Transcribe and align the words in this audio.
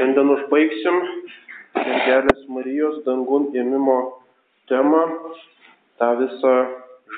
Šiandien 0.00 0.30
užbaigsim 0.32 0.94
mergelės 1.76 2.46
Marijos 2.48 3.02
dangun 3.04 3.50
ėmimo 3.52 3.96
temą. 4.70 5.02
Ta 6.00 6.14
visa, 6.16 6.52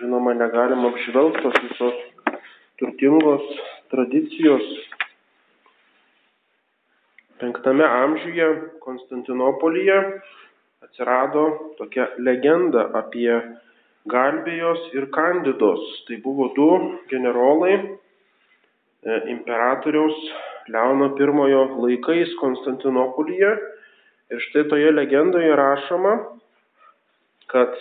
žinoma, 0.00 0.34
negalima 0.34 0.90
apžvelgti, 0.90 1.44
tos 1.44 1.60
visos 1.68 2.00
turtingos 2.82 3.46
tradicijos. 3.94 4.66
Penktame 7.38 7.86
amžiuje 7.86 8.50
Konstantinopolyje 8.82 10.02
atsirado 10.82 11.48
tokia 11.78 12.10
legenda 12.18 12.88
apie 12.98 13.30
Galbėjos 14.10 14.88
ir 14.98 15.06
Kandidos. 15.14 15.86
Tai 16.10 16.18
buvo 16.26 16.50
du 16.58 16.72
generolai 17.14 17.76
e, 17.78 17.84
imperatoriaus 19.38 20.50
Leono 20.68 21.14
I 21.18 21.26
laikais 21.82 22.34
Konstantinopolyje. 22.40 23.56
Ir 24.32 24.40
štai 24.40 24.68
toje 24.68 24.92
legendoje 24.92 25.56
rašoma, 25.56 26.14
kad 27.46 27.74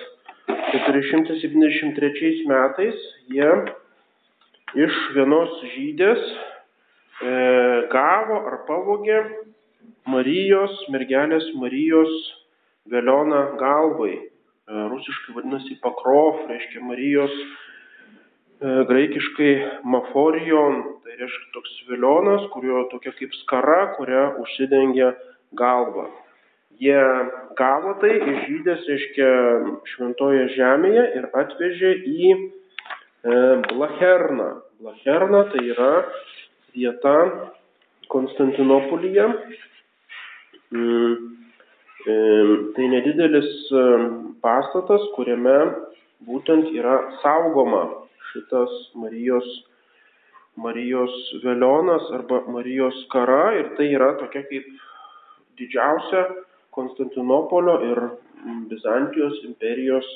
473 0.47 2.47
metais 2.49 2.97
jie 3.31 3.51
iš 4.75 4.97
vienos 5.15 5.53
žydės 5.75 6.19
e, 6.27 6.33
gavo 7.91 8.41
ar 8.49 8.57
pavogė 8.67 9.21
Marijos, 10.11 10.75
mergelės 10.91 11.45
Marijos 11.55 12.11
velioną 12.91 13.43
galvai. 13.61 14.17
E, 14.17 14.21
rusiškai 14.91 15.37
vadinasi 15.37 15.77
pakrov, 15.83 16.43
reiškia 16.49 16.83
Marijos 16.83 17.35
graikiškai 18.61 19.53
maforijon, 19.89 20.81
tai 21.01 21.15
reiškia 21.17 21.47
toks 21.53 21.77
viljonas, 21.89 22.43
kurio 22.53 22.83
tokia 22.91 23.13
kaip 23.17 23.33
skara, 23.41 23.95
kuria 23.97 24.27
užsidengia 24.41 25.15
galva. 25.57 26.05
Jie 26.81 26.97
gavo 27.57 27.95
tai 28.01 28.13
iš 28.19 28.37
žydės, 28.47 28.83
reiškia, 28.89 29.29
šventoje 29.93 30.47
žemėje 30.55 31.05
ir 31.17 31.27
atvežė 31.41 31.91
į 32.09 32.29
e, 32.33 32.37
Blacherną. 33.71 34.49
Blacherna 34.81 35.43
tai 35.53 35.65
yra 35.73 35.91
vieta 36.73 37.15
Konstantinopolyje. 38.13 39.25
Mm, 40.73 41.17
e, 42.05 42.19
tai 42.77 42.91
nedidelis 42.93 43.51
e, 43.73 43.87
pastatas, 44.41 45.05
kuriame 45.17 45.57
būtent 46.29 46.69
yra 46.77 46.97
saugoma 47.21 48.00
šitas 48.31 48.71
Marijos, 48.95 49.47
Marijos 50.55 51.13
velionas 51.43 52.09
arba 52.15 52.41
Marijos 52.47 52.97
kara 53.11 53.53
ir 53.59 53.71
tai 53.77 53.91
yra 53.95 54.13
tokia 54.19 54.43
kaip 54.49 54.67
didžiausia 55.59 56.25
Konstantinopolio 56.71 57.77
ir 57.91 58.03
Bizantijos 58.71 59.41
imperijos 59.45 60.07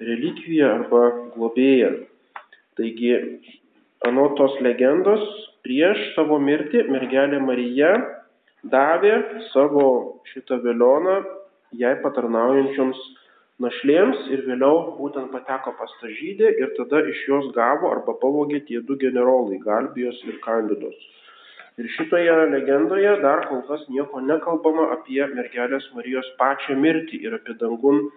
relikvija 0.00 0.72
arba 0.78 1.02
globėja. 1.36 1.90
Taigi, 2.78 3.12
anot 4.08 4.34
tos 4.40 4.56
legendos, 4.64 5.22
prieš 5.66 6.00
savo 6.16 6.38
mirtį 6.40 6.86
mergelė 6.88 7.40
Marija 7.44 7.92
davė 8.72 9.14
savo 9.52 9.84
šitą 10.32 10.60
velioną 10.64 11.20
jai 11.78 11.94
patarnaujančioms 12.02 12.98
našlėms 13.60 14.28
ir 14.34 14.42
vėliau 14.48 14.96
būtent 14.96 15.30
pateko 15.34 15.74
pas 15.78 15.92
tą 16.00 16.10
žydę 16.16 16.50
ir 16.62 16.72
tada 16.78 17.02
iš 17.12 17.22
jos 17.28 17.48
gavo 17.56 17.90
arba 17.92 18.14
pavogė 18.22 18.62
tie 18.68 18.80
du 18.80 18.96
generolai- 19.00 19.60
Galbijos 19.68 20.20
ir 20.28 20.38
Kandidos. 20.46 20.96
Ir 21.78 21.88
šitoje 21.96 22.32
legendoje 22.52 23.12
dar 23.22 23.46
kol 23.48 23.62
kas 23.68 23.84
nieko 23.88 24.20
nekalbama 24.20 24.90
apie 24.96 25.20
mergelės 25.34 25.86
Marijos 25.96 26.26
pačią 26.40 26.76
mirtį 26.76 27.20
ir 27.26 27.36
apie 27.38 27.54
dangun 27.60 28.00
e, 28.00 28.08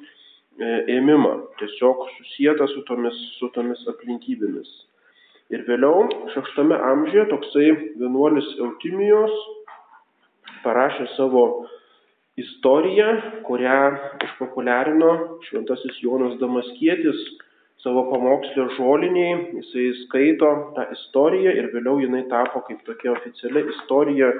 ėmimą, 0.97 1.35
tiesiog 1.59 2.07
susijęta 2.17 2.67
su 2.73 2.81
tomis, 2.90 3.19
su 3.40 3.51
tomis 3.56 3.84
aplinkybėmis. 3.94 4.72
Ir 5.53 5.63
vėliau, 5.67 6.07
šeštame 6.34 6.79
amžiuje, 6.90 7.28
toksai 7.29 7.69
vienuolis 8.01 8.47
Eutimijos 8.57 9.35
parašė 10.63 11.07
savo 11.17 11.46
istoriją, 12.39 13.07
kurią 13.47 13.79
išpopuliarino 14.25 15.11
šventasis 15.47 15.99
Jonas 16.01 16.38
Damaskietis 16.41 17.19
savo 17.83 18.05
pamokslio 18.09 18.69
žoliniai, 18.77 19.33
jisai 19.59 19.89
skaito 20.05 20.51
tą 20.75 20.85
istoriją 20.95 21.53
ir 21.59 21.69
vėliau 21.73 21.99
jinai 22.01 22.23
tapo 22.31 22.63
kaip 22.67 22.81
tokia 22.88 23.11
oficiali 23.13 23.66
istorija 23.75 24.31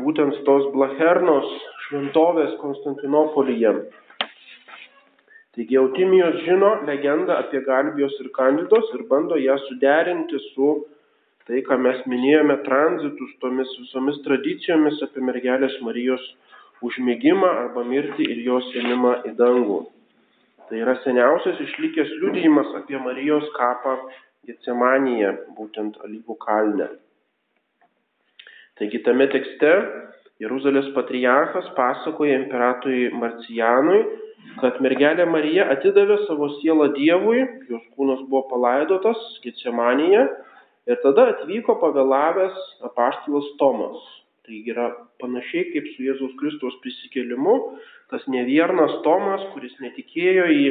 būtent 0.00 0.40
tos 0.48 0.66
Blachernos 0.74 1.52
šventovės 1.86 2.56
Konstantinopolyje. 2.62 3.74
Taigi 5.54 5.78
Eutimijos 5.78 6.40
žino 6.42 6.72
legendą 6.88 7.36
apie 7.38 7.60
Galbijos 7.62 8.16
ir 8.24 8.32
Kandidos 8.34 8.90
ir 8.96 9.04
bando 9.10 9.38
ją 9.38 9.54
suderinti 9.68 10.40
su 10.50 10.72
tai, 11.46 11.60
ką 11.62 11.76
mes 11.78 12.00
minėjome 12.10 12.56
tranzitus, 12.66 13.36
tomis 13.40 13.70
visomis 13.78 14.18
tradicijomis 14.24 14.98
apie 15.06 15.22
mergelės 15.22 15.76
Marijos 15.86 16.24
užmigimą 16.88 17.50
arba 17.64 17.84
mirtį 17.88 18.28
ir 18.34 18.42
jos 18.46 18.70
ėmimą 18.80 19.14
į 19.30 19.34
dangų. 19.38 19.80
Tai 20.68 20.80
yra 20.80 20.94
seniausias 21.04 21.60
išlikęs 21.60 22.12
liudijimas 22.20 22.70
apie 22.80 22.98
Marijos 23.00 23.48
kapą 23.56 23.98
Getsemanėje, 24.48 25.30
būtent 25.56 25.96
Alyvų 26.04 26.36
kalne. 26.40 26.88
Taigi 28.80 29.00
tame 29.06 29.28
tekste 29.32 29.70
Jeruzalės 30.42 30.88
patriarchas 30.96 31.68
pasakoja 31.76 32.40
imperatoriui 32.40 33.12
Marcijanui, 33.20 34.00
kad 34.60 34.80
mergelė 34.84 35.28
Marija 35.30 35.68
atidavė 35.72 36.18
savo 36.24 36.48
sielą 36.58 36.90
Dievui, 36.96 37.44
jos 37.70 37.84
kūnas 37.94 38.24
buvo 38.26 38.42
palaidotas 38.50 39.20
Getsemanėje 39.44 40.24
ir 40.90 41.00
tada 41.04 41.28
atvyko 41.36 41.78
pavėlavęs 41.80 42.58
apaštalas 42.90 43.48
Tomas. 43.60 44.02
Tai 44.44 44.58
yra 44.68 44.90
panašiai 45.22 45.70
kaip 45.72 45.86
su 45.94 46.04
Jėzaus 46.04 46.34
Kristaus 46.36 46.74
prisikėlimu, 46.84 47.54
tas 48.12 48.26
neviernas 48.28 48.98
Tomas, 49.06 49.40
kuris 49.54 49.72
netikėjo 49.80 50.44
į 50.52 50.66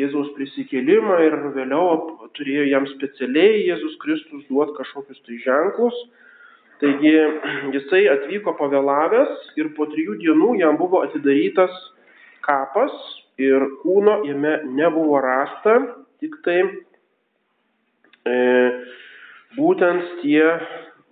Jėzaus 0.00 0.30
prisikėlimą 0.38 1.18
ir 1.26 1.36
vėliau 1.56 2.30
turėjo 2.38 2.64
jam 2.70 2.88
specialiai 2.94 3.66
Jėzus 3.66 3.98
Kristus 4.00 4.46
duoti 4.48 4.76
kažkokius 4.78 5.20
tai 5.26 5.36
ženklus. 5.44 5.98
Taigi 6.80 7.12
jisai 7.74 8.06
atvyko 8.08 8.54
pavėlavęs 8.56 9.50
ir 9.60 9.68
po 9.76 9.84
trijų 9.90 10.16
dienų 10.22 10.54
jam 10.62 10.80
buvo 10.80 11.02
atidarytas 11.04 11.74
kapas 12.46 12.94
ir 13.36 13.66
kūno 13.82 14.22
jame 14.24 14.54
nebuvo 14.78 15.20
rasta, 15.20 15.76
tik 16.24 16.38
tai 16.46 16.62
e, 18.24 18.38
būtent 19.58 20.08
tie 20.22 20.46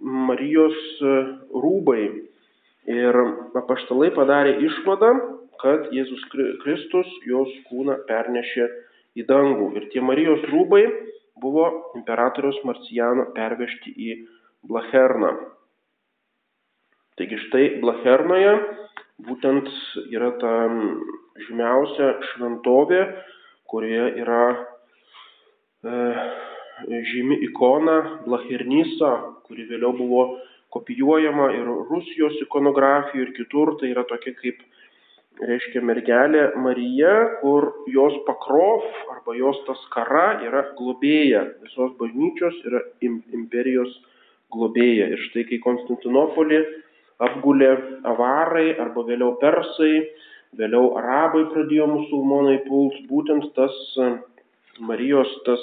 Marijos 0.01 0.79
e, 1.03 1.15
rūbai. 1.65 2.03
Ir 2.89 3.19
apaštalai 3.59 4.09
padarė 4.17 4.55
išvadą, 4.65 5.11
kad 5.61 5.91
Jėzus 5.93 6.23
Kristus 6.63 7.09
jos 7.29 7.51
kūną 7.69 7.99
pernešė 8.09 8.69
į 9.19 9.27
dangų. 9.29 9.73
Ir 9.77 9.89
tie 9.93 10.01
Marijos 10.05 10.45
rūbai 10.53 10.85
buvo 11.43 11.67
imperatoriaus 11.99 12.59
Marcijano 12.65 13.29
pervežti 13.37 13.93
į 13.93 14.17
Blacherną. 14.69 15.35
Taigi 17.19 17.39
štai 17.49 17.65
Blachernoje 17.83 18.55
būtent 19.27 19.69
yra 20.15 20.31
ta 20.39 20.53
žymiausia 21.47 22.13
šventovė, 22.33 23.01
kurioje 23.71 24.23
yra 24.23 24.43
e, 24.55 25.97
žymi 26.87 27.41
ikona 27.49 28.23
Blachernisa, 28.27 29.13
kuri 29.49 29.67
vėliau 29.71 29.95
buvo 29.97 30.25
kopijuojama 30.75 31.51
ir 31.57 31.69
Rusijos 31.91 32.37
ikonografijoje 32.45 33.27
ir 33.27 33.35
kitur. 33.37 33.77
Tai 33.81 33.91
yra 33.91 34.05
tokia 34.09 34.35
kaip, 34.39 34.61
reiškia, 35.39 35.83
mergelė 35.87 36.45
Marija, 36.59 37.15
kur 37.43 37.71
jos 37.91 38.17
pakrov 38.27 38.85
arba 39.15 39.37
jos 39.39 39.59
tas 39.67 39.81
kara 39.95 40.41
yra 40.45 40.67
globėja. 40.79 41.47
Visos 41.65 41.95
bažnyčios 42.01 42.59
yra 42.69 42.85
imperijos 43.03 43.95
globėja. 44.55 45.11
Ir 45.15 45.25
štai 45.29 45.47
kai 45.49 45.61
Konstantinopolį 45.65 46.63
apgulė 47.25 47.73
avarai 48.07 48.71
arba 48.79 49.03
vėliau 49.09 49.35
persai, 49.43 50.07
vėliau 50.59 50.95
arabai 51.01 51.49
pradėjo 51.53 51.89
musulmonai 51.91 52.61
pult, 52.69 53.01
būtent 53.11 53.51
tas 53.57 53.75
Marijos 54.79 55.31
tas 55.43 55.63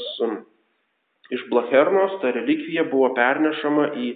iš 1.33 1.45
Blachernos 1.49 2.19
ta 2.21 2.31
relikvija 2.35 2.85
buvo 2.91 3.13
pernešama 3.17 3.91
į 3.97 4.11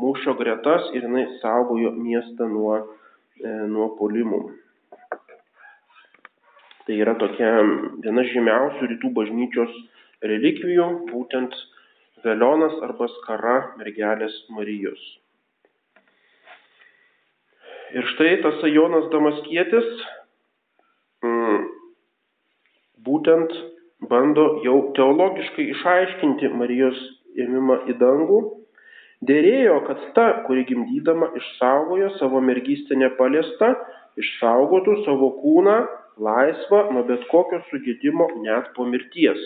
mūšio 0.00 0.36
gretas 0.38 0.88
ir 0.94 1.04
jinai 1.08 1.26
saugojo 1.42 1.92
miestą 1.96 2.48
nuo, 2.52 2.78
e, 3.40 3.52
nuo 3.72 3.90
polimų. 3.98 4.40
Tai 6.86 6.96
yra 7.02 7.16
tokia 7.18 7.50
viena 8.04 8.22
žymiausių 8.30 8.90
rytų 8.92 9.10
bažnyčios 9.16 9.72
relikvijų, 10.22 10.88
būtent 11.10 11.54
velionas 12.24 12.76
arba 12.86 13.08
skara 13.18 13.56
mergelės 13.80 14.36
Marijos. 14.54 15.02
Ir 17.96 18.06
štai 18.12 18.36
tas 18.42 18.62
Jonas 18.66 19.06
Damaskietis 19.12 19.88
mm, 21.24 21.66
būtent 23.06 23.54
bando 24.00 24.60
jau 24.64 24.92
teologiškai 24.96 25.66
išaiškinti 25.72 26.52
Marijos 26.52 26.98
ėmimą 27.40 27.82
į 27.90 27.96
dangų. 28.00 28.40
Dėrėjo, 29.26 29.76
kad 29.86 30.00
ta, 30.16 30.26
kuri 30.46 30.66
gimdydama 30.68 31.30
išsaugojo 31.40 32.10
savo 32.18 32.42
mergystę 32.44 32.98
nepaliestą, 33.00 33.72
išsaugotų 34.20 34.98
savo 35.06 35.30
kūną 35.40 35.76
laisvą 36.20 36.82
nuo 36.92 37.04
bet 37.08 37.24
kokio 37.30 37.62
sugėdimo 37.70 38.28
net 38.44 38.68
po 38.76 38.84
mirties. 38.88 39.40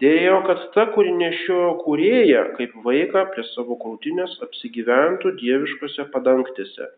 Dėjo, 0.00 0.40
kad 0.48 0.64
ta, 0.74 0.86
kuri 0.96 1.12
nešiojo 1.16 1.76
kūrėją 1.84 2.42
kaip 2.56 2.72
vaiką 2.84 3.28
prie 3.32 3.44
savo 3.52 3.76
krūtinės 3.80 4.34
apsigyventų 4.44 5.36
dieviškose 5.40 6.08
padangtėse. 6.12 6.90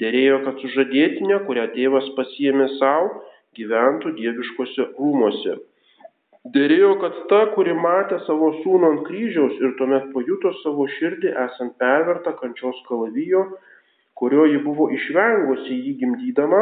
Dėrėjo, 0.00 0.42
kad 0.44 0.60
sužadėtinė, 0.64 1.38
kurią 1.46 1.70
tėvas 1.76 2.10
pasiemė 2.16 2.66
savo, 2.76 3.22
gyventų 3.56 4.12
dieviškose 4.18 4.90
rūmose. 4.98 5.56
Dėrėjo, 6.54 6.90
kad 7.00 7.14
ta, 7.30 7.38
kuri 7.54 7.72
matė 7.74 8.20
savo 8.26 8.52
sūnų 8.60 8.88
ant 8.92 9.00
kryžiaus 9.06 9.56
ir 9.58 9.72
tuomet 9.78 10.10
pajuto 10.12 10.52
savo 10.60 10.84
širdį 10.94 11.32
esant 11.42 11.74
pervertą 11.82 12.34
kančios 12.38 12.76
kalavijo, 12.86 13.40
kurio 14.20 14.44
ji 14.46 14.60
buvo 14.62 14.86
išvengusi 14.94 15.78
jį 15.80 15.94
gimdydama, 16.02 16.60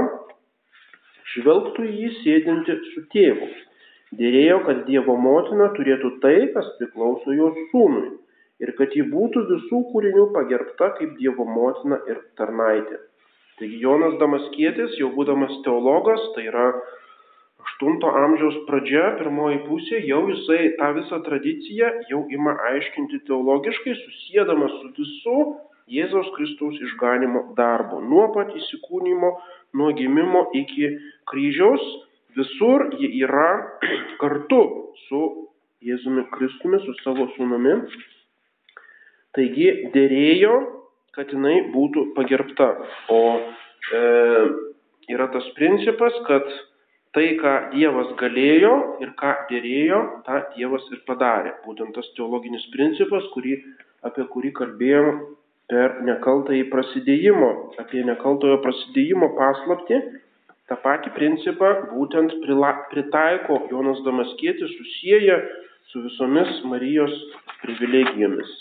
žvelgtų 1.34 1.84
jį 1.90 2.10
sėdinti 2.22 2.78
su 2.94 3.04
tėvu. 3.12 3.50
Dėrėjo, 4.14 4.58
kad 4.68 4.84
Dievo 4.88 5.18
motina 5.20 5.68
turėtų 5.76 6.14
tai, 6.22 6.36
kas 6.54 6.70
priklauso 6.78 7.34
jos 7.36 7.60
sūnui, 7.72 8.14
ir 8.64 8.72
kad 8.78 8.94
ji 8.96 9.04
būtų 9.10 9.46
visų 9.50 9.84
kūrinių 9.92 10.28
pagerbta 10.36 10.94
kaip 10.98 11.16
Dievo 11.20 11.44
motina 11.50 12.00
ir 12.08 12.22
tarnaitė. 12.38 13.02
Taigi 13.58 13.82
Jonas 13.82 14.16
Damaskietis, 14.22 14.96
jau 14.98 15.12
būdamas 15.14 15.60
teologas, 15.66 16.22
tai 16.34 16.48
yra 16.48 16.70
8 17.64 18.06
amžiaus 18.24 18.56
pradžia, 18.68 19.04
pirmoji 19.18 19.60
pusė, 19.66 20.00
jau 20.08 20.22
jisai 20.30 20.74
tą 20.78 20.90
visą 20.98 21.20
tradiciją 21.26 21.90
jau 22.10 22.24
ima 22.38 22.56
aiškinti 22.70 23.24
teologiškai, 23.28 23.94
susėdamas 24.00 24.74
su 24.80 24.90
visu 24.98 25.38
Jėzaus 25.94 26.30
Kristaus 26.36 26.78
išganimo 26.80 27.50
darbu. 27.58 28.00
Nuo 28.08 28.30
pat 28.32 28.54
įsikūnymo, 28.56 29.30
nuo 29.76 29.90
gimimo 29.96 30.46
iki 30.56 30.94
kryžiaus 31.28 31.84
Visur 32.34 32.88
ji 32.98 33.08
yra 33.22 33.78
kartu 34.22 34.60
su 35.06 35.22
Jėzumi 35.84 36.24
Kristumi, 36.32 36.80
su 36.82 36.94
savo 37.02 37.28
sūnumi. 37.36 37.74
Taigi 39.36 39.68
dėrėjo, 39.94 40.54
kad 41.14 41.30
jinai 41.34 41.56
būtų 41.74 42.06
pagerbta. 42.16 42.70
O 43.12 43.20
e, 43.98 44.00
yra 45.12 45.28
tas 45.34 45.46
principas, 45.58 46.16
kad 46.28 46.48
tai, 47.14 47.28
ką 47.38 47.52
Dievas 47.74 48.10
galėjo 48.18 48.74
ir 49.04 49.14
ką 49.20 49.32
dėrėjo, 49.50 50.00
tą 50.26 50.40
Dievas 50.56 50.84
ir 50.92 51.04
padarė. 51.08 51.54
Būtent 51.66 51.94
tas 51.96 52.10
teologinis 52.18 52.66
principas, 52.74 53.26
kurį, 53.34 53.56
apie 54.06 54.26
kurį 54.34 54.52
kalbėjom 54.58 55.22
per 55.70 56.00
nekaltąjį 56.04 56.66
prasidėjimo, 56.72 57.50
apie 57.80 58.02
nekaltojo 58.04 58.58
prasidėjimo 58.64 59.30
paslapti, 59.38 60.00
tą 60.68 60.78
patį 60.82 61.14
principą 61.16 61.70
būtent 61.92 62.34
pritaiko 62.92 63.62
Jonas 63.70 64.02
Damaskietis, 64.04 64.74
susiję 64.78 65.38
su 65.92 66.02
visomis 66.04 66.60
Marijos 66.68 67.14
privilegijomis. 67.62 68.52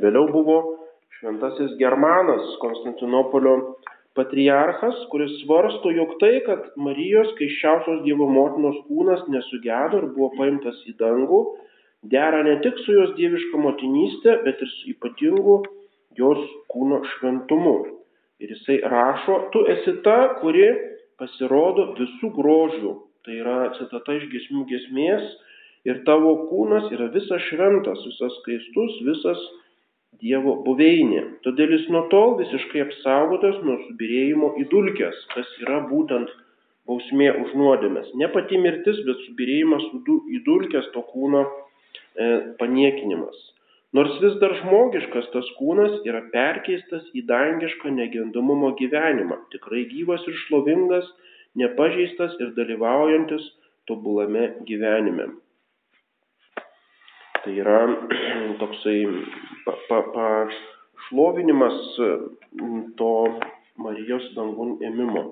Vėliau 0.00 0.28
buvo 0.30 0.56
šventasis 1.18 1.76
Germanas, 1.80 2.44
Konstantinopolio 2.60 3.56
patriarchas, 4.16 4.98
kuris 5.12 5.32
svarsto, 5.42 5.92
jog 5.94 6.16
tai, 6.22 6.40
kad 6.46 6.72
Marijos 6.80 7.34
keiščiausios 7.38 8.02
Dievo 8.06 8.28
motinos 8.32 8.78
kūnas 8.88 9.26
nesugedo 9.32 10.02
ir 10.02 10.08
buvo 10.16 10.32
paimtas 10.38 10.80
į 10.88 10.96
dangų, 11.00 11.40
dera 12.12 12.42
ne 12.46 12.56
tik 12.64 12.78
su 12.84 12.96
jos 12.96 13.14
dieviška 13.18 13.60
motinystė, 13.60 14.38
bet 14.46 14.62
ir 14.62 14.72
su 14.72 14.92
ypatingu 14.94 15.60
jos 16.18 16.42
kūno 16.72 17.02
šventumu. 17.14 17.76
Ir 18.40 18.52
jisai 18.52 18.80
rašo, 18.84 19.46
tu 19.52 19.64
esi 19.72 19.96
ta, 20.04 20.18
kuri 20.40 20.68
pasirodo 21.20 21.92
visų 21.96 22.32
grožių. 22.36 22.94
Tai 23.24 23.36
yra 23.42 23.58
citata 23.78 24.16
iš 24.18 24.26
gesmių 24.32 24.64
gesmės. 24.70 25.28
Ir 25.86 26.02
tavo 26.06 26.32
kūnas 26.50 26.90
yra 26.94 27.08
visas 27.14 27.42
šventas, 27.46 28.02
visas 28.08 28.34
skaistus, 28.40 28.98
visas 29.06 29.42
Dievo 30.22 30.56
buveinė. 30.64 31.22
Todėl 31.44 31.74
jis 31.76 31.86
nuo 31.92 32.06
tol 32.12 32.36
visiškai 32.40 32.82
apsaugotas 32.86 33.58
nuo 33.66 33.76
subirėjimo 33.86 34.54
į 34.62 34.68
dulkes, 34.72 35.18
kas 35.34 35.50
yra 35.64 35.82
būtent 35.90 36.30
bausmė 36.88 37.32
už 37.42 37.52
nuodėmės. 37.58 38.12
Ne 38.20 38.28
pati 38.32 38.60
mirtis, 38.62 39.02
bet 39.08 39.20
subirėjimas 39.26 39.84
į 40.32 40.40
dulkes 40.46 40.88
to 40.94 41.02
kūno 41.10 41.42
e, 41.44 42.30
paniekinimas. 42.60 43.36
Nors 43.96 44.16
vis 44.22 44.34
dar 44.42 44.52
žmogiškas 44.60 45.30
tas 45.32 45.46
kūnas 45.58 46.00
yra 46.08 46.24
perkeistas 46.32 47.04
į 47.16 47.22
dangišką 47.28 47.92
negendamumo 47.96 48.72
gyvenimą, 48.80 49.38
tikrai 49.54 49.86
gyvas 49.92 50.24
ir 50.28 50.36
šlovingas, 50.46 51.06
nepažeistas 51.56 52.34
ir 52.42 52.52
dalyvaujantis 52.58 53.46
tobulame 53.88 54.50
gyvenime. 54.68 55.30
Tai 57.44 57.54
yra 57.54 57.78
toksai 58.62 58.98
pašlovinimas 59.66 61.78
pa, 61.96 62.06
pa 62.06 62.12
to 62.98 63.12
Marijos 63.76 64.24
dangun 64.36 64.78
ėmimo. 64.80 65.22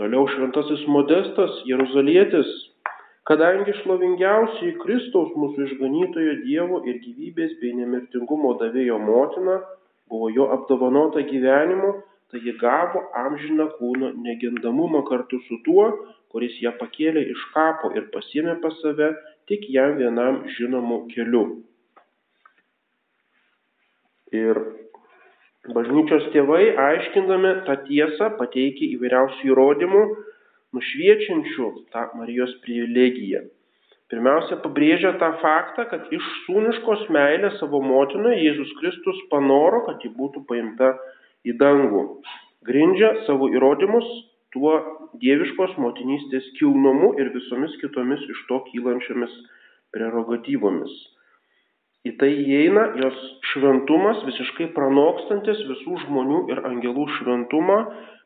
Toliau 0.00 0.24
šventasis 0.32 0.82
modestas, 0.90 1.52
Jeruzalietis, 1.68 2.48
kadangi 3.28 3.74
šlovingiausioji 3.82 4.78
Kristaus 4.80 5.30
mūsų 5.38 5.58
išganytojo 5.68 6.34
Dievo 6.46 6.80
ir 6.88 6.96
gyvybės 7.04 7.52
bei 7.60 7.70
nemirtingumo 7.76 8.50
davėjo 8.62 8.96
motina 8.98 9.56
buvo 10.10 10.28
jo 10.32 10.44
apdovanota 10.56 11.20
gyvenimu, 11.28 11.90
tai 12.32 12.40
ji 12.44 12.52
gavo 12.60 13.04
amžiną 13.20 13.68
kūno 13.78 14.10
negindamumą 14.24 15.04
kartu 15.08 15.40
su 15.46 15.60
tuo, 15.66 15.86
kuris 16.32 16.56
ją 16.64 16.72
pakėlė 16.80 17.22
iš 17.34 17.44
kapo 17.54 17.92
ir 17.96 18.08
pasiemė 18.16 18.54
pas 18.64 18.74
save 18.80 19.12
tik 19.48 19.68
jam 19.76 19.98
vienam 20.00 20.42
žinomu 20.56 21.04
keliu. 21.12 21.44
Ir 24.32 24.58
bažnyčios 25.76 26.28
tėvai, 26.34 26.62
aiškindami 26.88 27.56
tą 27.66 27.76
tiesą, 27.86 28.32
pateikė 28.38 28.88
įvairiausių 28.96 29.50
įrodymų, 29.52 30.04
nušviečiančių 30.76 31.66
tą 31.92 32.06
Marijos 32.18 32.54
privilegiją. 32.64 33.44
Pirmiausia, 34.12 34.58
pabrėžia 34.64 35.14
tą 35.20 35.30
faktą, 35.40 35.86
kad 35.88 36.10
iš 36.12 36.24
sūniškos 36.46 37.06
meilės 37.16 37.54
savo 37.60 37.80
motinai 37.84 38.34
Jėzus 38.42 38.72
Kristus 38.80 39.20
panoro, 39.30 39.84
kad 39.86 40.04
ji 40.04 40.10
būtų 40.16 40.42
paimta 40.48 40.90
į 41.48 41.54
dangų. 41.60 42.02
Grindžia 42.68 43.14
savo 43.28 43.48
įrodymus 43.52 44.08
tuo 44.52 44.74
dieviškos 45.22 45.78
motinystės 45.80 46.50
kilnumu 46.58 47.14
ir 47.20 47.32
visomis 47.36 47.72
kitomis 47.80 48.20
iš 48.34 48.44
to 48.50 48.60
kylančiomis 48.68 49.32
prerogatyvomis. 49.96 50.92
Į 52.02 52.16
tai 52.18 52.30
įeina 52.34 52.88
jos 52.98 53.18
šventumas, 53.52 54.24
visiškai 54.26 54.72
pranokstantis 54.74 55.60
visų 55.68 56.00
žmonių 56.06 56.40
ir 56.50 56.64
angelų 56.66 57.06
šventumą, 57.18 57.78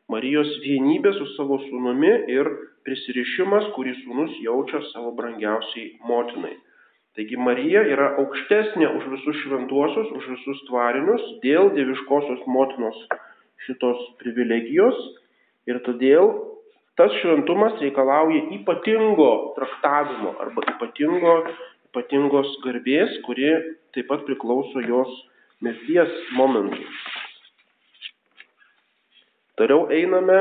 Marijos 0.07 0.47
vienybė 0.63 1.11
su 1.17 1.25
savo 1.33 1.57
sūnumi 1.65 2.11
ir 2.31 2.47
prisirišimas, 2.87 3.65
kurį 3.75 3.91
sūnus 3.99 4.37
jaučia 4.39 4.79
savo 4.93 5.11
brangiausiai 5.17 5.97
motinai. 6.07 6.53
Taigi 7.17 7.37
Marija 7.41 7.81
yra 7.91 8.11
aukštesnė 8.21 8.87
už 8.97 9.07
visus 9.13 9.39
šventuosius, 9.43 10.09
už 10.15 10.25
visus 10.31 10.59
tvarinius 10.69 11.23
dėl 11.43 11.73
dieviškosios 11.75 12.45
motinos 12.47 12.99
šitos 13.65 14.03
privilegijos 14.21 14.99
ir 15.67 15.81
todėl 15.85 16.31
tas 16.97 17.13
šventumas 17.19 17.75
reikalauja 17.83 18.45
ypatingo 18.57 19.31
traktavimo 19.57 20.37
arba 20.45 20.63
ypatingo, 20.71 21.33
ypatingos 21.97 22.49
garbės, 22.61 23.09
kuri 23.25 23.49
taip 23.95 24.07
pat 24.09 24.25
priklauso 24.27 24.81
jos 24.85 25.09
mirties 25.61 26.11
momentui. 26.37 26.85
Toliau 29.57 29.87
einame 29.89 30.37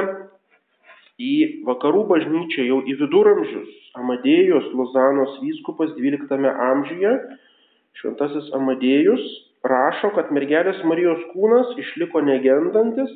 į 1.17 1.65
vakarų 1.65 2.05
bažnyčią, 2.11 2.67
jau 2.69 2.83
į 2.85 2.99
viduramžius. 3.01 3.71
Amadėjos 3.97 4.69
Lozanos 4.77 5.39
vyskupas 5.41 5.95
12 5.97 6.53
amžiuje, 6.53 7.15
šventasis 7.97 8.53
Amadėjus, 8.53 9.25
rašo, 9.65 10.13
kad 10.13 10.29
mergelės 10.37 10.83
Marijos 10.85 11.23
kūnas 11.33 11.73
išliko 11.81 12.21
negendantis, 12.21 13.09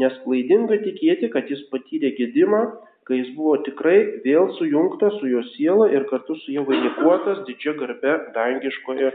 nes 0.00 0.16
klaidinga 0.24 0.80
tikėti, 0.82 1.30
kad 1.32 1.50
jis 1.50 1.62
patyrė 1.70 2.14
gedimą, 2.18 2.64
kai 3.08 3.20
jis 3.20 3.32
buvo 3.36 3.56
tikrai 3.66 3.96
vėl 4.24 4.50
sujungtas 4.58 5.18
su 5.20 5.28
jo 5.30 5.42
siela 5.52 5.90
ir 5.92 6.06
kartu 6.10 6.36
su 6.40 6.54
ja 6.54 6.64
vainikuotas 6.66 7.42
didžia 7.48 7.74
garbe 7.80 8.14
dangiškoje, 8.36 9.10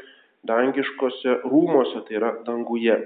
dangiškose 0.49 1.39
rūmose, 1.45 2.03
tai 2.07 2.19
yra 2.21 2.35
danguje. 2.45 2.99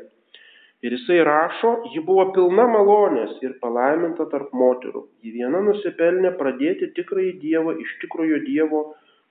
Ir 0.84 0.92
jisai 0.98 1.22
rašo, 1.24 1.70
ji 1.94 2.02
buvo 2.04 2.26
pilna 2.36 2.66
malonės 2.68 3.38
ir 3.46 3.54
palaiminta 3.62 4.26
tarp 4.32 4.52
moterų. 4.52 5.06
Ji 5.24 5.32
viena 5.38 5.62
nusipelnė 5.64 6.34
pradėti 6.40 6.90
tikrąjį 6.98 7.38
Dievą 7.40 7.78
iš 7.80 7.94
tikrojo 8.02 8.42
Dievo, 8.44 8.82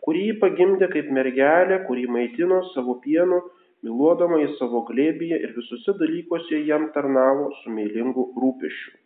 kurį 0.07 0.23
jį 0.31 0.39
pagimdė 0.41 0.89
kaip 0.95 1.11
mergelė, 1.13 1.83
kurį 1.85 2.07
maitino 2.15 2.63
savo 2.71 2.97
pienu, 3.05 3.43
miluodama 3.87 4.41
į 4.45 4.51
savo 4.59 4.85
glėbyje 4.89 5.39
ir 5.45 5.55
visose 5.57 5.95
dalykuose 5.99 6.63
jam 6.69 6.89
tarnavo 6.95 7.51
su 7.63 7.73
meilingu 7.75 8.29
rūpešiu. 8.39 8.99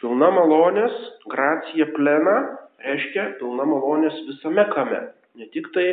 Pilna 0.00 0.28
malonės, 0.36 0.94
gracija 1.32 1.86
plena, 1.96 2.36
reiškia 2.84 3.30
pilna 3.40 3.64
malonės 3.68 4.18
visame 4.28 4.66
kame. 4.74 5.00
Ne 5.40 5.48
tik 5.54 5.70
tai 5.74 5.86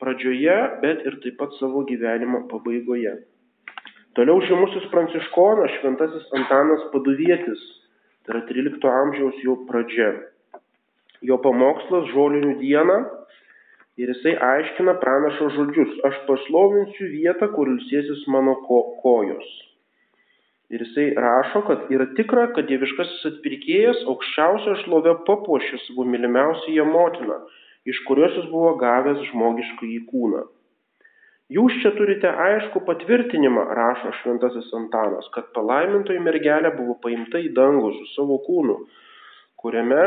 pradžioje, 0.00 0.56
bet 0.84 1.04
ir 1.08 1.18
taip 1.24 1.36
pat 1.40 1.56
savo 1.58 1.82
gyvenimo 1.88 2.44
pabaigoje. 2.52 3.16
Toliau 4.18 4.40
žymusis 4.46 4.86
pranciškonas 4.90 5.74
šventasis 5.78 6.30
Antanas 6.38 6.86
Paduvietis, 6.94 7.60
tai 8.24 8.36
yra 8.36 8.44
13 8.48 8.86
amžiaus 8.90 9.42
jau 9.44 9.58
pradžia. 9.68 10.12
Jo 11.26 11.36
pamokslas 11.44 12.08
žolinių 12.14 12.56
dieną 12.62 12.96
ir 14.00 14.12
jisai 14.14 14.36
aiškina 14.50 14.94
pranašo 15.02 15.48
žodžius, 15.56 15.96
aš 16.08 16.20
paslovinsiu 16.28 17.08
vietą, 17.14 17.50
kur 17.56 17.68
ilsėsis 17.72 18.22
mano 18.34 18.54
ko 18.68 18.80
kojos. 19.02 19.50
Ir 20.70 20.84
jisai 20.84 21.08
rašo, 21.18 21.64
kad 21.66 21.90
yra 21.94 22.06
tikra, 22.16 22.46
kad 22.54 22.68
dieviškasis 22.70 23.26
atpirkėjas 23.32 24.04
aukščiausią 24.12 24.76
šlovę 24.84 25.16
papuošė 25.26 25.82
savo 25.84 26.06
mylimiausiąją 26.12 26.86
motiną, 26.92 27.40
iš 27.90 28.00
kurios 28.06 28.38
jis 28.38 28.46
buvo 28.52 28.76
gavęs 28.80 29.20
žmogišką 29.32 29.90
įkūną. 29.98 30.46
Jūs 31.50 31.80
čia 31.82 31.90
turite 31.96 32.30
aišku 32.30 32.84
patvirtinimą, 32.86 33.64
rašo 33.74 34.12
šventasis 34.20 34.68
Antanas, 34.78 35.26
kad 35.34 35.48
palaimintoji 35.56 36.22
mergelė 36.22 36.70
buvo 36.76 36.94
paimta 37.02 37.42
į 37.42 37.50
dangų 37.56 37.90
su 37.96 38.06
savo 38.12 38.36
kūnu, 38.46 38.76
kuriame 39.58 40.04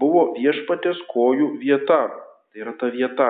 buvo 0.00 0.30
viešpatės 0.38 1.04
kojų 1.12 1.50
vieta. 1.60 2.00
Tai 2.52 2.60
yra 2.60 2.72
ta 2.76 2.90
vieta. 2.92 3.26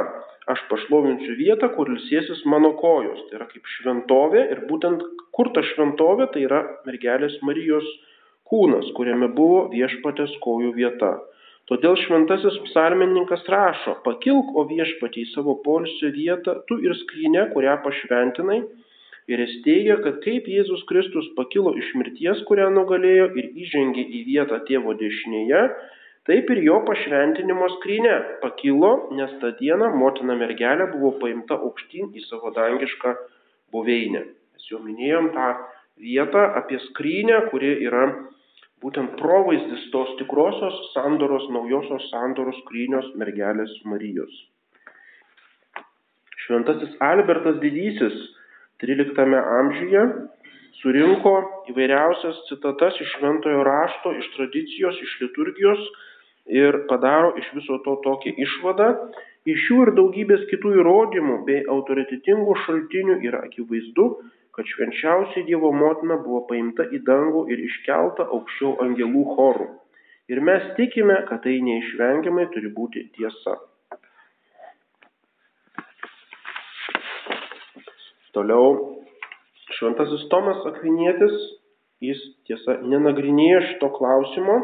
Aš 0.50 0.64
pašlovinsiu 0.66 1.36
vietą, 1.38 1.68
kur 1.76 1.86
ilsėsis 1.92 2.40
mano 2.50 2.72
kojos. 2.80 3.20
Tai 3.28 3.36
yra 3.38 3.44
kaip 3.46 3.68
šventovė 3.76 4.40
ir 4.50 4.64
būtent 4.66 5.04
kur 5.36 5.52
ta 5.54 5.62
šventovė, 5.62 6.26
tai 6.34 6.42
yra 6.48 6.62
mergelės 6.88 7.36
Marijos 7.46 7.86
kūnas, 8.50 8.90
kuriame 8.96 9.28
buvo 9.36 9.68
viešpatės 9.70 10.34
kojų 10.42 10.72
vieta. 10.74 11.12
Todėl 11.70 11.94
šventasis 12.02 12.58
psalmininkas 12.66 13.46
rašo, 13.54 13.94
pakilk, 14.02 14.50
o 14.58 14.66
viešpačiai 14.66 15.30
savo 15.30 15.54
polsio 15.62 16.10
vietą, 16.10 16.58
tu 16.66 16.80
ir 16.82 16.98
skrynė, 17.04 17.46
kurią 17.54 17.78
pašventinai. 17.86 18.58
Ir 19.30 19.38
jis 19.46 19.54
teigia, 19.62 20.00
kad 20.02 20.18
kaip 20.24 20.50
Jėzus 20.50 20.82
Kristus 20.90 21.30
pakilo 21.38 21.76
iš 21.78 21.94
mirties, 21.94 22.42
kurią 22.50 22.72
nugalėjo 22.74 23.30
ir 23.38 23.52
įžengė 23.54 24.02
į 24.02 24.26
vietą 24.32 24.58
tėvo 24.66 24.98
dešinėje, 24.98 25.62
taip 26.28 26.50
ir 26.54 26.62
jo 26.66 26.78
pašventinimo 26.86 27.68
skrynė 27.78 28.14
pakilo, 28.42 28.92
nes 29.18 29.32
tą 29.42 29.52
dieną 29.58 29.90
motina 29.98 30.36
mergelė 30.38 30.90
buvo 30.94 31.16
paimta 31.22 31.58
aukštyn 31.58 32.12
į 32.14 32.26
savo 32.28 32.52
dangišką 32.54 33.14
buveinę. 33.74 34.22
Mes 34.54 34.68
jau 34.70 34.78
minėjom 34.84 35.32
tą 35.34 35.48
vietą 36.02 36.44
apie 36.60 36.78
skrynę, 36.88 37.48
kuri 37.50 37.74
yra 37.88 38.06
būtent 38.82 39.16
provaizdis 39.18 39.88
tos 39.94 40.14
tikrosios 40.18 40.78
sandoros, 40.94 41.46
naujosios 41.54 42.08
sandoros 42.10 42.58
skrynios 42.64 43.08
mergelės 43.18 43.74
Marijos. 43.86 44.32
Šventasis 46.42 46.94
Albertas 47.02 47.60
Didysis 47.62 48.14
13 48.82 49.36
amžiuje 49.38 50.06
surinko 50.80 51.34
įvairiausias 51.70 52.40
citatas 52.48 52.98
iš 53.02 53.12
šventojo 53.18 53.62
rašto, 53.66 54.14
iš 54.18 54.26
tradicijos, 54.34 54.98
iš 55.06 55.12
liturgijos 55.22 55.84
ir 56.46 56.84
padaro 56.88 57.32
iš 57.38 57.48
viso 57.54 57.78
to 57.84 57.96
tokią 58.04 58.34
išvadą. 58.46 58.88
Iš 59.52 59.64
jų 59.70 59.78
ir 59.86 59.90
daugybės 59.98 60.44
kitų 60.50 60.76
įrodymų 60.82 61.40
bei 61.46 61.64
autoritetingų 61.66 62.54
šaltinių 62.64 63.18
yra 63.26 63.42
akivaizdu, 63.48 64.06
kad 64.54 64.68
švenčiausiai 64.68 65.46
Dievo 65.48 65.72
motina 65.74 66.18
buvo 66.22 66.44
paimta 66.50 66.86
į 66.94 67.02
dangų 67.06 67.48
ir 67.50 67.62
iškelta 67.66 68.28
aukščiau 68.36 68.76
angelų 68.84 69.24
chorų. 69.34 69.68
Ir 70.30 70.40
mes 70.46 70.68
tikime, 70.78 71.16
kad 71.28 71.42
tai 71.42 71.58
neišvengiamai 71.64 72.46
turi 72.54 72.70
būti 72.70 73.08
tiesa. 73.16 73.56
Toliau 78.32 78.68
šventasis 79.76 80.22
Tomas 80.30 80.62
Akvinietis, 80.70 81.34
jis 82.00 82.22
tiesa 82.48 82.78
nenagrinėjo 82.86 83.60
šito 83.72 83.90
klausimo, 83.98 84.56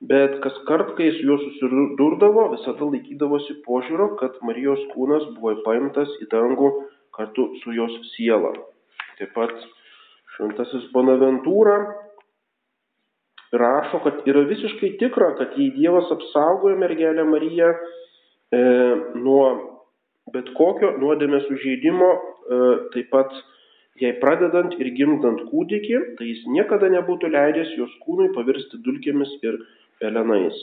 bet 0.00 0.40
kas 0.44 0.56
kart, 0.68 0.92
kai 0.98 1.10
su 1.16 1.24
juo 1.24 1.38
susidurdavo, 1.40 2.50
visada 2.54 2.88
laikydavosi 2.90 3.60
požiūro, 3.64 4.14
kad 4.20 4.36
Marijos 4.44 4.82
kūnas 4.92 5.30
buvo 5.36 5.56
paimtas 5.64 6.10
į 6.22 6.28
dangų 6.32 6.72
kartu 7.16 7.48
su 7.62 7.72
jos 7.72 7.94
siela. 8.12 8.52
Taip 9.16 9.32
pat 9.36 9.54
šventasis 10.36 10.90
Bonaventūra 10.92 11.78
rašo, 13.56 14.02
kad 14.04 14.26
yra 14.28 14.44
visiškai 14.48 14.96
tikra, 15.00 15.32
kad 15.38 15.56
jei 15.56 15.70
Dievas 15.72 16.10
apsaugojo 16.12 16.76
mergelę 16.76 17.24
Mariją 17.24 17.72
e, 17.72 18.60
nuo 19.16 19.46
bet 20.34 20.50
kokio 20.58 20.92
nuodėmės 21.00 21.46
užžeidimo, 21.52 22.08
e, 22.10 22.58
taip 22.94 23.08
pat 23.14 23.32
jai 24.00 24.12
pradedant 24.20 24.74
ir 24.80 24.90
gimdant 24.98 25.46
kūdikį, 25.50 26.00
tai 26.18 26.28
jis 26.28 26.44
niekada 26.52 26.90
nebūtų 26.92 27.30
leidęs 27.32 27.72
jos 27.78 27.92
kūnui 28.04 28.32
pavirsti 28.34 28.82
dulkėmis 28.84 29.32
ir 29.46 29.60
pelenais. 30.00 30.58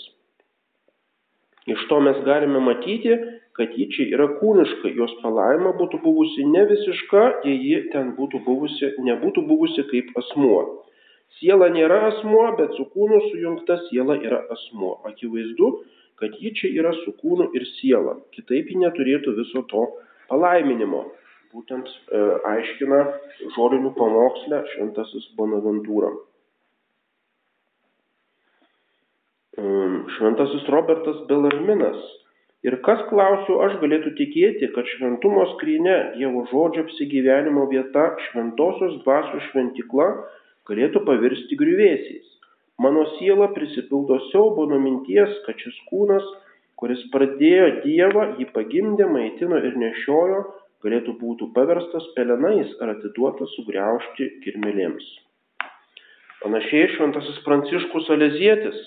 Iš 1.67 1.87
to 1.89 1.99
mes 2.03 2.17
galime 2.27 2.59
matyti, 2.59 3.15
kad 3.57 3.75
ji 3.77 3.85
čia 3.93 4.07
yra 4.15 4.27
kūniška, 4.39 4.91
jos 4.97 5.13
palaima 5.21 5.71
būtų 5.77 5.99
buvusi 6.03 6.45
ne 6.49 6.65
visiška, 6.69 7.23
jei 7.47 7.59
ji 7.61 7.81
ten 7.93 8.15
būtų 8.17 8.41
buvusi, 8.47 8.89
nebūtų 9.07 9.45
buvusi 9.47 9.85
kaip 9.91 10.09
asmuo. 10.19 10.63
Siela 11.37 11.69
nėra 11.73 11.99
asmuo, 12.09 12.45
bet 12.57 12.73
su 12.77 12.85
kūnu 12.93 13.19
sujungta 13.29 13.79
siela 13.87 14.17
yra 14.21 14.41
asmuo. 14.53 14.97
Akivaizdu, 15.09 15.69
kad 16.21 16.35
ji 16.41 16.53
čia 16.57 16.73
yra 16.81 16.93
su 17.03 17.13
kūnu 17.21 17.49
ir 17.57 17.65
siela. 17.77 18.17
Kitaip 18.35 18.69
ji 18.69 18.81
neturėtų 18.83 19.37
viso 19.39 19.63
to 19.71 19.87
palaiminimo. 20.29 21.05
Būtent 21.53 21.89
e, 21.89 22.21
aiškina 22.49 22.99
žodinių 23.55 23.93
pamokslę 23.97 24.63
šventasis 24.73 25.29
Bonaventūra. 25.37 26.09
Šventasis 29.53 30.65
Robertas 30.73 31.19
Belarminas 31.29 32.01
Ir 32.63 32.77
kas, 32.85 33.01
klausiu, 33.09 33.57
aš 33.65 33.73
galėtų 33.81 34.13
tikėti, 34.15 34.69
kad 34.71 34.87
šventumo 34.87 35.43
skryne, 35.57 35.95
Dievo 36.15 36.45
žodžio 36.47 36.85
apsigyvenimo 36.85 37.65
vieta, 37.67 38.05
šventosios 38.29 39.01
dvasios 39.01 39.49
šventikla 39.49 40.05
galėtų 40.69 41.01
pavirsti 41.09 41.57
griuvėsiais. 41.59 42.29
Mano 42.79 43.03
siela 43.17 43.49
prisipildo 43.51 44.21
siaubo 44.29 44.63
nuo 44.71 44.79
minties, 44.79 45.35
kad 45.43 45.59
šis 45.59 45.75
kūnas, 45.91 46.23
kuris 46.79 47.03
pradėjo 47.11 47.67
Dievą, 47.83 48.29
jį 48.39 48.47
pagimdė, 48.55 49.11
maitino 49.11 49.59
ir 49.59 49.75
nešiojo, 49.83 50.39
galėtų 50.87 51.19
būti 51.19 51.51
paverstas 51.59 52.07
pelenais 52.15 52.71
ar 52.79 52.95
atiduotas 52.95 53.51
sugriaužti 53.59 54.31
kirmelėms. 54.47 55.03
Panašiai 56.39 56.95
šventasis 56.95 57.43
Pranciškus 57.43 58.07
Alezietis 58.15 58.79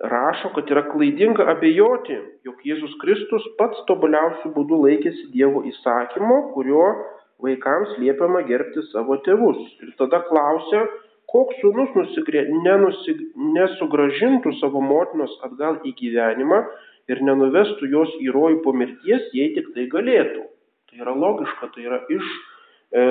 rašo, 0.00 0.52
kad 0.54 0.70
yra 0.70 0.84
klaidinga 0.92 1.48
abejoti, 1.52 2.18
jog 2.46 2.64
Jėzus 2.66 2.94
Kristus 3.02 3.46
pats 3.58 3.80
tobuliausių 3.90 4.52
būdų 4.54 4.80
laikėsi 4.84 5.28
Dievo 5.34 5.64
įsakymo, 5.66 6.38
kuriuo 6.54 6.86
vaikams 7.42 7.96
liepiama 8.02 8.42
gerbti 8.46 8.84
savo 8.92 9.18
tėvus. 9.26 9.58
Ir 9.82 9.94
tada 9.98 10.22
klausia, 10.28 10.84
koks 11.30 11.58
sūnus 11.62 11.94
nusigrė, 11.96 12.46
nenusig, 12.66 13.24
nesugražintų 13.56 14.54
savo 14.60 14.82
motinos 14.84 15.34
atgal 15.46 15.80
į 15.86 15.94
gyvenimą 15.98 16.62
ir 17.10 17.22
nenuvestų 17.24 17.90
jos 17.90 18.14
į 18.22 18.32
rojų 18.34 18.62
po 18.64 18.74
mirties, 18.76 19.28
jei 19.34 19.52
tik 19.56 19.72
tai 19.74 19.88
galėtų. 19.92 20.46
Tai 20.88 21.02
yra 21.04 21.14
logiška, 21.14 21.70
tai 21.74 21.84
yra 21.84 22.00
iš 22.12 22.24
e, 22.92 23.04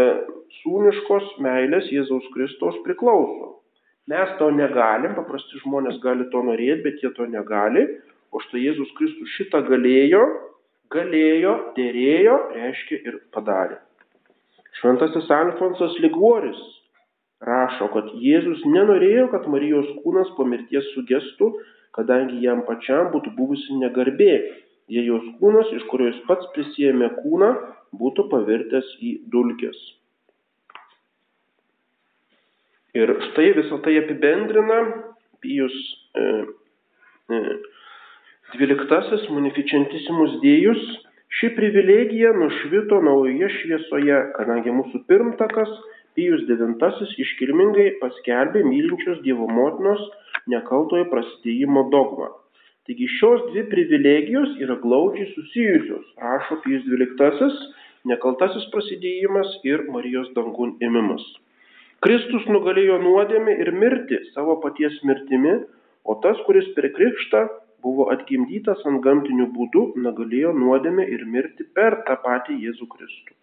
sūniškos 0.62 1.38
meilės 1.44 1.92
Jėzaus 1.94 2.26
Kristaus 2.34 2.80
priklauso. 2.86 3.58
Mes 4.08 4.30
to 4.40 4.48
negalim, 4.56 5.18
paprasti 5.18 5.60
žmonės 5.66 5.98
gali 6.04 6.30
to 6.32 6.40
norėti, 6.50 6.84
bet 6.86 7.02
jie 7.04 7.12
to 7.18 7.26
negali. 7.28 7.84
O 8.32 8.40
štai 8.44 8.62
Jėzus 8.64 8.94
Kristus 8.96 9.34
šitą 9.36 9.64
galėjo, 9.68 10.22
galėjo, 10.94 11.54
dėrėjo, 11.76 12.38
reiškia 12.56 13.02
ir 13.10 13.20
padarė. 13.36 13.82
Šventasis 14.80 15.28
Alfonsas 15.34 15.96
Liguoris 16.04 16.60
rašo, 17.44 17.90
kad 17.94 18.14
Jėzus 18.22 18.64
nenorėjo, 18.66 19.28
kad 19.34 19.48
Marijos 19.52 19.90
kūnas 20.04 20.32
po 20.38 20.46
mirties 20.48 20.88
sugestų, 20.94 21.52
kadangi 21.98 22.40
jam 22.46 22.64
pačiam 22.68 23.12
būtų 23.14 23.34
buvusi 23.36 23.76
negarbė, 23.82 24.34
jei 24.88 25.06
jos 25.10 25.26
kūnas, 25.42 25.72
iš 25.76 25.84
kurio 25.92 26.12
jis 26.12 26.24
pats 26.30 26.48
prisėmė 26.56 27.12
kūną, 27.20 27.54
būtų 27.98 28.30
pavirtęs 28.32 28.96
į 29.04 29.18
dulkes. 29.34 29.80
Ir 32.98 33.12
štai 33.30 33.52
visą 33.58 33.78
tai 33.86 33.98
apibendrina 34.00 34.78
Pijus 35.44 35.76
e, 36.18 36.24
e, 37.30 37.42
dvyliktasis 38.56 39.28
munificentissimus 39.34 40.40
dėjus. 40.42 40.82
Ši 41.38 41.52
privilegija 41.58 42.32
nušvito 42.34 43.02
naujoje 43.04 43.52
šviesoje, 43.60 44.18
kadangi 44.38 44.74
mūsų 44.74 45.04
pirmtakas 45.12 45.70
Pijus 46.18 46.48
IX 46.50 47.14
iškilmingai 47.22 47.90
paskelbė 48.02 48.64
mylinčios 48.66 49.20
Dievo 49.26 49.46
motinos 49.52 50.02
nekaltojo 50.50 51.06
prasidėjimo 51.12 51.84
dogmą. 51.94 52.32
Taigi 52.88 53.10
šios 53.20 53.44
dvi 53.52 53.68
privilegijos 53.70 54.56
yra 54.64 54.80
glaudžiai 54.82 55.28
susijusios, 55.36 56.08
rašo 56.24 56.58
Pijus 56.64 56.88
XII, 56.88 57.52
nekaltasis 58.10 58.66
prasidėjimas 58.74 59.60
ir 59.68 59.84
Marijos 59.92 60.32
dangun 60.40 60.74
ėmimas. 60.82 61.28
Kristus 62.06 62.44
nugalėjo 62.54 63.00
nuodėmę 63.02 63.56
ir 63.64 63.72
mirti 63.74 64.20
savo 64.36 64.60
paties 64.62 65.00
mirtimi, 65.10 65.56
o 66.06 66.14
tas, 66.22 66.38
kuris 66.46 66.68
per 66.76 66.86
krikštą 66.94 67.40
buvo 67.82 68.06
atgimdytas 68.14 68.84
ant 68.90 69.02
gamtinių 69.06 69.48
būdų, 69.56 69.82
nugalėjo 70.06 70.52
nuodėmę 70.54 71.08
ir 71.16 71.24
mirti 71.26 71.66
per 71.78 71.98
tą 72.06 72.20
patį 72.22 72.60
Jėzų 72.68 72.86
Kristų. 72.92 73.34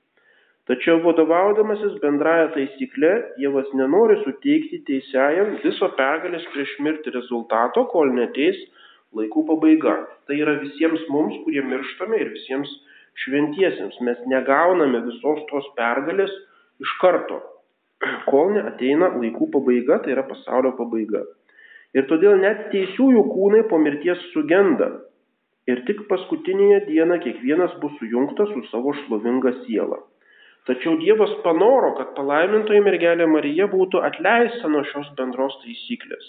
Tačiau 0.70 1.00
vadovaudamasis 1.02 1.96
bendraja 2.04 2.46
taisykle, 2.54 3.10
Dievas 3.40 3.66
nenori 3.76 4.20
suteikti 4.22 4.78
teisėjam 4.86 5.58
viso 5.64 5.90
pergalės 5.98 6.46
prieš 6.54 6.76
mirtį 6.86 7.16
rezultato, 7.18 7.84
kol 7.90 8.14
neteis 8.16 8.60
laikų 9.18 9.44
pabaiga. 9.50 9.96
Tai 10.30 10.38
yra 10.38 10.54
visiems 10.62 11.02
mums, 11.10 11.42
kurie 11.42 11.66
mirštame 11.66 12.22
ir 12.22 12.30
visiems 12.38 12.70
šventiesiems. 13.24 13.98
Mes 14.06 14.22
negauname 14.30 15.02
visos 15.10 15.42
tos 15.50 15.68
pergalės 15.76 16.32
iš 16.80 16.94
karto, 17.02 17.42
kol 18.28 18.52
neateina 18.56 19.10
laikų 19.16 19.50
pabaiga, 19.54 20.00
tai 20.04 20.14
yra 20.16 20.24
pasaulio 20.28 20.74
pabaiga. 20.78 21.24
Ir 21.94 22.08
todėl 22.10 22.40
net 22.42 22.68
teisiųjų 22.72 23.22
kūnai 23.30 23.62
po 23.70 23.78
mirties 23.78 24.22
sugenda. 24.32 24.90
Ir 25.70 25.84
tik 25.88 26.02
paskutinėje 26.10 26.80
dieną 26.88 27.20
kiekvienas 27.24 27.76
bus 27.82 27.94
sujungtas 28.00 28.50
su 28.52 28.64
savo 28.70 28.92
šlovinga 29.04 29.54
siela. 29.62 30.00
Tačiau 30.68 30.96
Dievas 31.00 31.32
panoro, 31.44 31.92
kad 31.98 32.14
palaimintoji 32.16 32.80
mergelė 32.84 33.28
Marija 33.28 33.68
būtų 33.72 34.00
atleista 34.08 34.68
nuo 34.72 34.82
šios 34.90 35.10
bendros 35.18 35.56
taisyklės. 35.62 36.28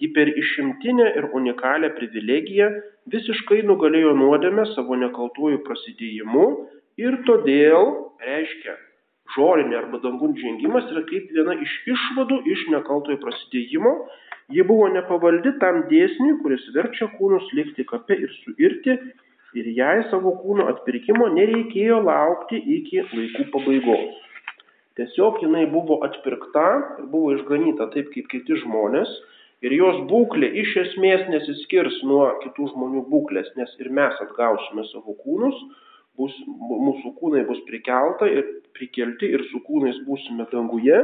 Ji 0.00 0.08
per 0.16 0.32
išimtinę 0.42 1.10
ir 1.20 1.28
unikalią 1.36 1.92
privilegiją 1.96 2.70
visiškai 3.14 3.60
nugalėjo 3.68 4.14
nuodėmę 4.16 4.64
savo 4.74 4.96
nekaltuoju 5.02 5.60
prasidėjimu 5.66 6.46
ir 7.04 7.20
todėl 7.28 7.92
reiškia 8.24 8.78
žolinė 9.34 9.78
arba 9.78 10.00
dangun 10.04 10.36
žengimas 10.38 10.88
yra 10.92 11.02
kaip 11.08 11.30
viena 11.36 11.56
iš 11.66 11.72
išvadų 11.94 12.40
iš 12.54 12.66
nekaltojo 12.74 13.20
prasidėjimo. 13.24 13.94
Ji 14.50 14.64
buvo 14.66 14.88
nepavaldi 14.90 15.52
tam 15.62 15.84
dėsniui, 15.90 16.40
kuris 16.42 16.64
verčia 16.74 17.06
kūnus 17.18 17.50
likti 17.54 17.86
kape 17.86 18.16
ir 18.18 18.32
suirti 18.42 18.96
ir 19.60 19.68
jai 19.76 19.98
savo 20.10 20.32
kūno 20.42 20.66
atpirkimo 20.72 21.28
nereikėjo 21.36 22.00
laukti 22.06 22.58
iki 22.78 23.04
laikų 23.06 23.46
pabaigos. 23.54 24.18
Tiesiog 24.98 25.38
jinai 25.44 25.64
buvo 25.70 26.00
atpirkta 26.06 26.66
ir 27.00 27.06
buvo 27.12 27.34
išganyta 27.36 27.88
taip 27.94 28.10
kaip 28.14 28.26
kiti 28.32 28.58
žmonės 28.64 29.12
ir 29.66 29.74
jos 29.76 30.02
būklė 30.10 30.50
iš 30.62 30.74
esmės 30.84 31.26
nesiskirs 31.32 32.00
nuo 32.10 32.26
kitų 32.42 32.72
žmonių 32.72 33.04
būklės, 33.12 33.52
nes 33.60 33.70
ir 33.82 33.90
mes 33.96 34.18
atgausime 34.24 34.84
savo 34.90 35.14
kūnus, 35.22 35.56
bus, 36.20 36.36
mūsų 36.46 37.14
kūnai 37.20 37.44
bus 37.48 37.60
prikelta 37.68 38.28
ir 38.28 38.46
prikelti 38.76 39.32
ir 39.34 39.44
su 39.50 39.62
kūnais 39.66 40.02
būsime 40.06 40.46
danguje, 40.52 41.00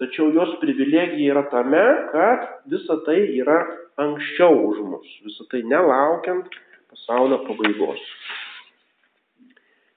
tačiau 0.00 0.30
jos 0.36 0.54
privilegija 0.62 1.34
yra 1.34 1.46
tame, 1.52 1.82
kad 2.12 2.46
visa 2.72 2.98
tai 3.06 3.18
yra 3.40 3.58
anksčiau 4.02 4.60
už 4.70 4.84
mus, 4.92 5.08
visa 5.26 5.48
tai 5.50 5.64
nelaukiant 5.68 6.48
pasaulio 6.92 7.42
pabaigos. 7.48 8.02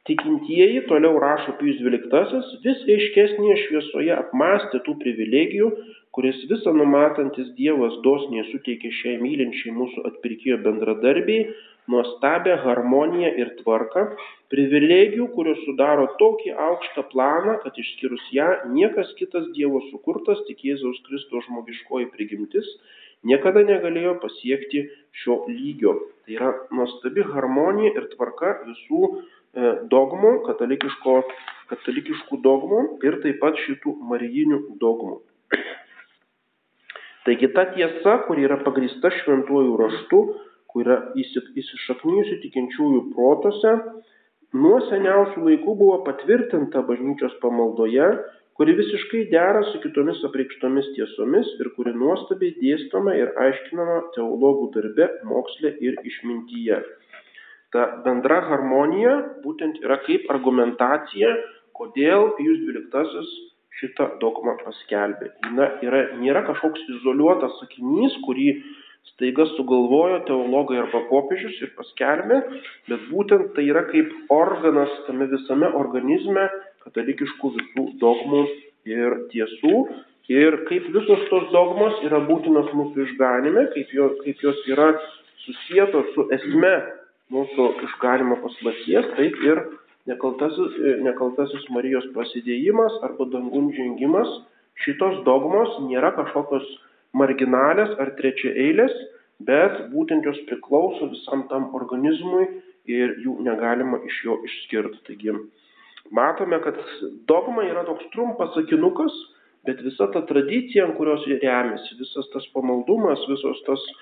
Tikintieji, 0.05 0.83
toliau 0.85 1.17
rašo 1.17 1.55
Pijus 1.57 1.79
XII, 1.81 2.39
vis 2.61 2.81
aiškesnėje 2.93 3.55
šviesoje 3.63 4.11
apmastė 4.13 4.83
tų 4.85 4.93
privilegijų, 5.01 5.69
kurias 6.13 6.43
visą 6.51 6.73
numatantis 6.77 7.47
Dievas 7.57 7.95
dosniai 8.05 8.43
suteikė 8.51 8.91
šiai 8.99 9.15
mylinčiai 9.23 9.73
mūsų 9.73 10.03
atpirkėjo 10.11 10.59
bendradarbiai, 10.67 11.47
nuostabę 11.89 12.53
harmoniją 12.61 13.31
ir 13.41 13.49
tvarką, 13.63 14.03
privilegijų, 14.53 15.25
kurios 15.33 15.63
sudaro 15.65 16.05
tokį 16.21 16.53
aukštą 16.67 17.07
planą, 17.09 17.57
kad 17.63 17.81
išskyrus 17.81 18.29
ją 18.37 18.51
niekas 18.77 19.09
kitas 19.17 19.49
Dievo 19.57 19.81
sukurtas, 19.89 20.43
tik 20.45 20.61
Jėzaus 20.69 21.01
Kristos 21.09 21.49
žmogiškoji 21.49 22.11
prigimtis, 22.13 22.69
niekada 23.25 23.65
negalėjo 23.65 24.19
pasiekti 24.21 24.85
šio 25.23 25.41
lygio. 25.49 25.97
Tai 26.25 26.37
yra 26.37 26.51
nuostabi 26.73 27.25
harmonija 27.25 27.93
ir 27.97 28.07
tvarka 28.13 28.59
visų 28.69 29.09
dogmų, 29.91 30.31
katalikiškų 31.71 32.39
dogmų 32.45 32.81
ir 33.07 33.19
taip 33.23 33.39
pat 33.41 33.59
šitų 33.65 33.95
marijinių 34.11 34.59
dogmų. 34.81 35.19
Taigi 37.25 37.49
ta 37.55 37.65
tiesa, 37.73 38.19
kuri 38.27 38.45
yra 38.45 38.59
pagrįsta 38.61 39.09
šventuoju 39.21 39.77
raštu, 39.81 40.21
kuri 40.69 40.85
yra 40.85 40.97
įsišaknyjusi 41.17 42.41
tikinčiųjų 42.43 43.01
protose, 43.15 43.71
nuo 44.53 44.77
seniausių 44.91 45.47
laikų 45.47 45.77
buvo 45.79 46.01
patvirtinta 46.05 46.83
bažnyčios 46.85 47.39
pamaldoje 47.41 48.11
kuri 48.55 48.73
visiškai 48.73 49.21
dera 49.31 49.63
su 49.69 49.79
kitomis 49.83 50.21
apreikštomis 50.27 50.85
tiesomis 50.95 51.47
ir 51.59 51.69
kuri 51.75 51.91
nuostabiai 52.01 52.53
dėstoma 52.61 53.15
ir 53.19 53.33
aiškinama 53.45 53.97
teologų 54.15 54.69
darbe, 54.75 55.09
moksle 55.31 55.73
ir 55.87 55.97
išmintyje. 56.11 56.77
Ta 57.75 57.89
bendra 58.05 58.37
harmonija 58.47 59.15
būtent 59.43 59.81
yra 59.83 59.97
kaip 60.05 60.29
argumentacija, 60.31 61.33
kodėl 61.75 62.29
Pijus 62.37 62.61
XII 62.63 63.25
šitą 63.81 64.05
dogmą 64.21 64.53
paskelbė. 64.61 65.33
Na, 65.57 65.67
yra, 65.83 66.05
nėra 66.21 66.45
kažkoks 66.47 66.85
izoliuotas 66.93 67.57
sakinys, 67.59 68.15
kurį 68.23 68.47
staiga 69.11 69.43
sugalvojo 69.57 70.21
teologai 70.29 70.79
arba 70.85 71.03
popiežius 71.09 71.59
ir 71.65 71.73
paskelbė, 71.75 72.39
bet 72.87 73.05
būtent 73.11 73.51
tai 73.57 73.67
yra 73.67 73.83
kaip 73.91 74.15
organas 74.31 74.95
tame 75.09 75.27
visame 75.35 75.67
organizme, 75.75 76.47
katalikiškų 76.87 77.55
visų 77.59 77.87
dogmų 77.99 78.43
ir 78.95 79.19
tiesų. 79.35 79.85
Ir 80.31 80.63
kaip 80.69 80.87
visos 80.95 81.27
tos 81.29 81.51
dogmos 81.51 81.99
yra 82.07 82.23
būtinos 82.23 82.71
mūsų 82.73 83.03
išganime, 83.09 83.67
kaip, 83.75 83.91
jo, 83.93 84.13
kaip 84.23 84.39
jos 84.47 84.63
yra 84.71 84.93
susijętos 85.43 86.15
su 86.15 86.25
esme 86.33 86.77
mūsų 87.33 87.69
išganimo 87.87 88.37
paslapties, 88.43 89.07
taip 89.17 89.39
ir 89.45 89.61
nekaltasis, 90.09 90.77
nekaltasis 91.05 91.65
Marijos 91.73 92.05
prasidėjimas 92.13 92.99
arba 93.07 93.27
dangun 93.33 93.71
žengimas. 93.73 94.29
Šitos 94.83 95.21
dogmos 95.25 95.77
nėra 95.87 96.11
kažkokios 96.17 96.65
marginalės 97.15 97.93
ar 98.01 98.11
trečia 98.19 98.51
eilės, 98.65 98.93
bet 99.39 99.85
būtent 99.93 100.25
jos 100.27 100.39
priklauso 100.49 101.09
visam 101.11 101.45
tam 101.51 101.69
organizmui 101.77 102.47
ir 102.91 103.15
jų 103.23 103.39
negalima 103.45 104.01
iš 104.05 104.17
jo 104.27 104.39
išskirti. 104.45 104.99
Taigi, 105.07 105.33
matome, 106.13 106.59
kad 106.63 106.77
dogma 107.29 107.65
yra 107.65 107.85
toks 107.87 108.11
trumpas 108.13 108.53
sakinukas, 108.55 109.15
bet 109.65 109.81
visa 109.81 110.07
ta 110.13 110.21
tradicija, 110.29 110.85
ant 110.85 110.97
kurios 110.99 111.23
jie 111.25 111.39
remiasi, 111.41 111.97
visas 111.99 112.29
tas 112.33 112.45
pamaldumas, 112.53 113.23
visos 113.31 113.63
tas 113.65 113.81
e, 113.81 113.95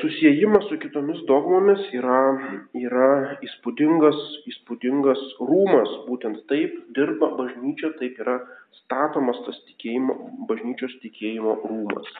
susijimas 0.00 0.64
su 0.68 0.76
kitomis 0.82 1.20
dogmomis 1.28 1.84
yra, 1.94 2.22
yra 2.74 3.10
įspūdingas, 3.46 4.18
įspūdingas 4.50 5.22
rūmas. 5.38 5.92
Būtent 6.08 6.42
taip 6.50 6.74
dirba 6.96 7.30
bažnyčia, 7.38 7.92
taip 8.00 8.18
yra 8.24 8.40
statomas 8.80 9.38
tas 9.46 9.60
tikėjimo, 9.68 10.18
bažnyčios 10.50 10.98
tikėjimo 11.04 11.60
rūmas. 11.62 12.10